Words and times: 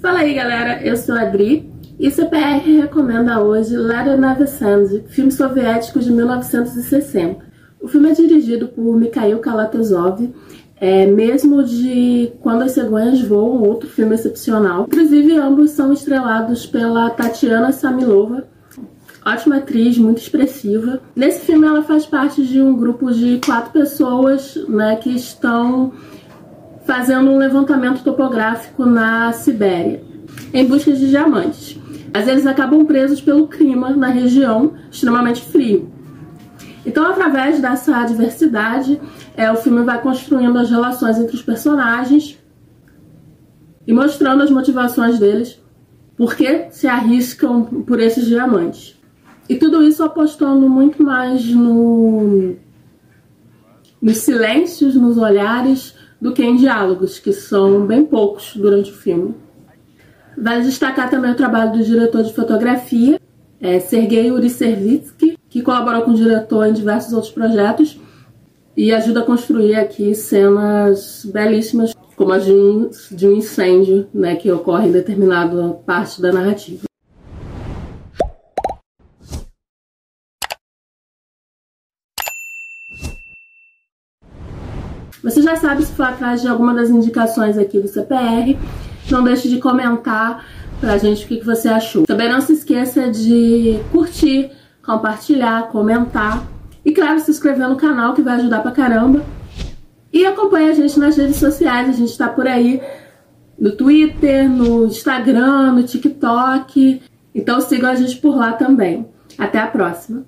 Fala 0.00 0.20
aí 0.20 0.32
galera, 0.32 0.82
eu 0.82 0.96
sou 0.96 1.14
a 1.14 1.20
Adri 1.20 1.70
e 1.98 2.10
CPR 2.10 2.80
recomenda 2.80 3.38
hoje 3.42 3.76
Lara 3.76 4.16
Navesand, 4.16 5.04
filme 5.08 5.30
soviético 5.30 6.00
de 6.00 6.10
1960. 6.10 7.44
O 7.82 7.86
filme 7.86 8.10
é 8.10 8.14
dirigido 8.14 8.68
por 8.68 8.96
Mikhail 8.96 9.38
Kalatozov, 9.40 10.32
é, 10.80 11.04
mesmo 11.04 11.62
de 11.62 12.32
Quando 12.40 12.62
as 12.62 12.72
Cegonhas 12.72 13.20
Voam, 13.20 13.62
outro 13.62 13.90
filme 13.90 14.14
excepcional. 14.14 14.84
Inclusive, 14.84 15.36
ambos 15.36 15.72
são 15.72 15.92
estrelados 15.92 16.64
pela 16.64 17.10
Tatiana 17.10 17.70
Samilova, 17.70 18.48
ótima 19.24 19.56
atriz, 19.56 19.98
muito 19.98 20.22
expressiva. 20.22 21.02
Nesse 21.14 21.44
filme, 21.44 21.66
ela 21.66 21.82
faz 21.82 22.06
parte 22.06 22.42
de 22.42 22.58
um 22.58 22.74
grupo 22.74 23.12
de 23.12 23.38
quatro 23.44 23.70
pessoas 23.70 24.56
né, 24.66 24.96
que 24.96 25.10
estão 25.10 25.92
fazendo 26.84 27.30
um 27.30 27.38
levantamento 27.38 28.02
topográfico 28.02 28.84
na 28.84 29.32
Sibéria, 29.32 30.02
em 30.52 30.66
busca 30.66 30.92
de 30.92 31.08
diamantes. 31.08 31.78
Mas 32.12 32.26
eles 32.26 32.46
acabam 32.46 32.84
presos 32.84 33.20
pelo 33.20 33.46
clima 33.46 33.90
na 33.90 34.08
região 34.08 34.74
extremamente 34.90 35.42
frio. 35.42 35.90
Então, 36.84 37.06
através 37.06 37.60
dessa 37.60 38.02
diversidade, 38.04 39.00
é, 39.36 39.50
o 39.52 39.56
filme 39.56 39.82
vai 39.82 40.00
construindo 40.00 40.58
as 40.58 40.70
relações 40.70 41.18
entre 41.18 41.36
os 41.36 41.42
personagens 41.42 42.38
e 43.86 43.92
mostrando 43.92 44.42
as 44.42 44.50
motivações 44.50 45.18
deles, 45.18 45.60
por 46.16 46.34
que 46.34 46.66
se 46.70 46.86
arriscam 46.86 47.64
por 47.64 48.00
esses 48.00 48.26
diamantes. 48.26 48.98
E 49.48 49.56
tudo 49.56 49.82
isso 49.82 50.02
apostando 50.04 50.68
muito 50.68 51.02
mais 51.02 51.44
no, 51.46 52.54
nos 54.00 54.18
silêncios, 54.18 54.94
nos 54.94 55.18
olhares, 55.18 55.94
do 56.20 56.32
que 56.32 56.42
em 56.42 56.56
diálogos, 56.56 57.18
que 57.18 57.32
são 57.32 57.86
bem 57.86 58.04
poucos 58.04 58.54
durante 58.54 58.90
o 58.90 58.94
filme. 58.94 59.34
Vale 60.36 60.62
destacar 60.62 61.10
também 61.10 61.32
o 61.32 61.36
trabalho 61.36 61.72
do 61.72 61.84
diretor 61.84 62.22
de 62.22 62.34
fotografia, 62.34 63.20
é, 63.60 63.78
Sergei 63.78 64.30
Uriservitsky, 64.30 65.38
que 65.48 65.62
colaborou 65.62 66.02
com 66.02 66.12
o 66.12 66.14
diretor 66.14 66.66
em 66.66 66.72
diversos 66.72 67.12
outros 67.12 67.32
projetos 67.32 67.98
e 68.76 68.92
ajuda 68.92 69.20
a 69.20 69.24
construir 69.24 69.74
aqui 69.74 70.14
cenas 70.14 71.26
belíssimas, 71.30 71.94
como 72.16 72.32
a 72.32 72.38
de 72.38 72.52
um, 72.52 72.90
de 73.10 73.26
um 73.26 73.32
incêndio 73.32 74.06
né, 74.14 74.36
que 74.36 74.50
ocorre 74.50 74.88
em 74.88 74.92
determinada 74.92 75.70
parte 75.84 76.22
da 76.22 76.32
narrativa. 76.32 76.89
Você 85.22 85.42
já 85.42 85.56
sabe 85.56 85.84
se 85.84 85.92
for 85.92 86.06
atrás 86.06 86.40
de 86.40 86.48
alguma 86.48 86.72
das 86.72 86.88
indicações 86.88 87.58
aqui 87.58 87.78
do 87.78 87.88
CPR. 87.88 88.58
Não 89.10 89.22
deixe 89.22 89.48
de 89.48 89.58
comentar 89.58 90.44
pra 90.80 90.96
gente 90.96 91.24
o 91.24 91.28
que, 91.28 91.44
você 91.44 91.68
achou. 91.68 92.06
Também 92.06 92.30
não 92.30 92.40
se 92.40 92.54
esqueça 92.54 93.10
de 93.10 93.80
curtir, 93.92 94.50
compartilhar, 94.84 95.68
comentar. 95.68 96.46
E 96.84 96.92
claro, 96.92 97.20
se 97.20 97.30
inscrever 97.30 97.68
no 97.68 97.76
canal 97.76 98.14
que 98.14 98.22
vai 98.22 98.36
ajudar 98.36 98.60
pra 98.60 98.72
caramba. 98.72 99.22
E 100.12 100.24
acompanhe 100.24 100.70
a 100.70 100.74
gente 100.74 100.98
nas 100.98 101.16
redes 101.16 101.36
sociais, 101.36 101.88
a 101.88 101.92
gente 101.92 102.16
tá 102.16 102.28
por 102.28 102.46
aí 102.46 102.80
no 103.58 103.72
Twitter, 103.72 104.48
no 104.48 104.86
Instagram, 104.86 105.72
no 105.72 105.82
TikTok. 105.82 107.02
Então 107.34 107.60
sigam 107.60 107.90
a 107.90 107.94
gente 107.94 108.16
por 108.16 108.34
lá 108.34 108.52
também. 108.52 109.06
Até 109.38 109.58
a 109.58 109.66
próxima! 109.66 110.24